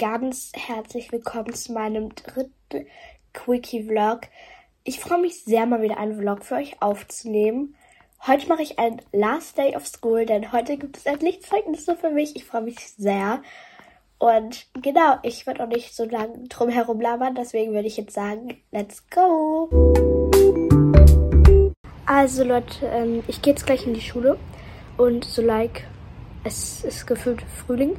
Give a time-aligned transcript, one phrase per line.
[0.00, 2.86] ganz herzlich willkommen zu meinem dritten
[3.34, 4.20] Quickie-Vlog.
[4.82, 7.74] Ich freue mich sehr, mal wieder einen Vlog für euch aufzunehmen.
[8.26, 12.08] Heute mache ich ein Last Day of School, denn heute gibt es endlich Zeugnisse für
[12.08, 12.34] mich.
[12.34, 13.42] Ich freue mich sehr.
[14.18, 18.14] Und genau, ich werde auch nicht so lange drum herum labern, deswegen würde ich jetzt
[18.14, 19.68] sagen, let's go!
[22.06, 24.38] Also Leute, ähm, ich gehe jetzt gleich in die Schule
[24.96, 25.86] und so like,
[26.42, 27.98] es ist gefühlt Frühling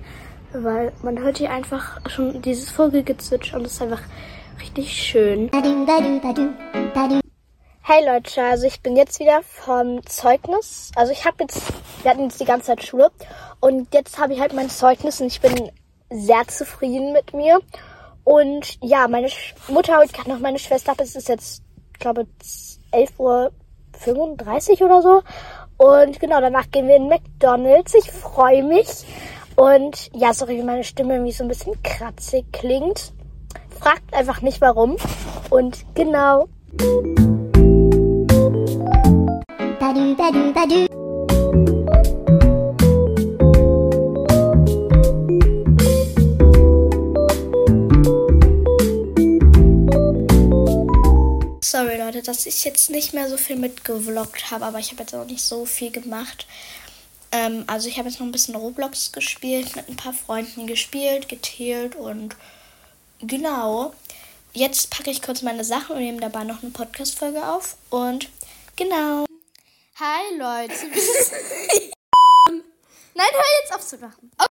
[0.54, 4.02] weil man hört hier einfach schon dieses Vogelgezwitscher und es ist einfach
[4.62, 5.50] richtig schön.
[7.84, 10.92] Hey Leute, also ich bin jetzt wieder vom Zeugnis.
[10.96, 11.62] Also ich habe jetzt,
[12.04, 13.12] wir hatten jetzt die ganze Zeit Schule
[13.60, 15.72] und jetzt habe ich halt mein Zeugnis und ich bin
[16.10, 17.60] sehr zufrieden mit mir.
[18.24, 21.00] Und ja, meine Sch Mutter holt gerade noch meine Schwester ab.
[21.02, 22.28] Es ist jetzt, ich glaube,
[22.92, 25.24] 11.35 Uhr oder so.
[25.78, 27.96] Und genau, danach gehen wir in McDonalds.
[27.96, 28.88] Ich freue mich.
[29.62, 33.14] Und ja, sorry, wie meine Stimme irgendwie so ein bisschen kratzig klingt.
[33.80, 34.98] Fragt einfach nicht warum.
[35.52, 36.50] Und genau.
[39.80, 40.88] Badu, badu, badu.
[51.62, 55.14] Sorry Leute, dass ich jetzt nicht mehr so viel mitgevloggt habe, aber ich habe jetzt
[55.14, 56.48] auch nicht so viel gemacht.
[57.32, 61.30] Ähm, also ich habe jetzt noch ein bisschen Roblox gespielt, mit ein paar Freunden gespielt,
[61.30, 62.36] geteilt und
[63.22, 63.94] genau.
[64.54, 67.78] Jetzt packe ich kurz meine Sachen und nehme dabei noch eine Podcast-Folge auf.
[67.90, 68.30] Und
[68.76, 69.26] genau.
[69.98, 70.74] Hi Leute.
[73.14, 74.32] Nein, hör jetzt auf zu lachen.
[74.38, 74.48] Okay.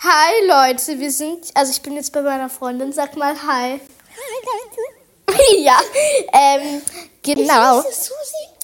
[0.00, 3.80] Hi Leute, wir sind, also ich bin jetzt bei meiner Freundin, sag mal hi.
[5.58, 5.80] ja,
[6.32, 6.82] ähm,
[7.22, 7.80] genau.
[7.80, 8.15] Ich Susi.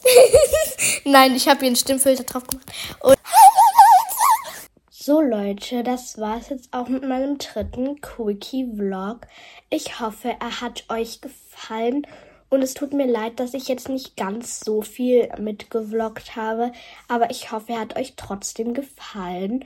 [1.05, 2.71] Nein, ich habe ihr einen Stimmfilter drauf gemacht.
[3.01, 3.17] Und
[4.91, 9.27] so Leute, das war's jetzt auch mit meinem dritten Quickie-Vlog.
[9.71, 12.07] Ich hoffe, er hat euch gefallen.
[12.49, 16.73] Und es tut mir leid, dass ich jetzt nicht ganz so viel mitgevloggt habe.
[17.09, 19.65] Aber ich hoffe, er hat euch trotzdem gefallen.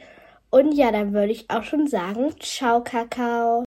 [0.51, 3.55] Und ja, dann würde ich auch schon sagen, ciao Kakao.